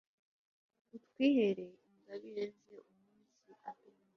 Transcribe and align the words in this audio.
utwihera 0.95 1.65
ingabire 1.91 2.45
ze, 2.61 2.75
umunsi 2.91 3.49
aduha 3.69 4.03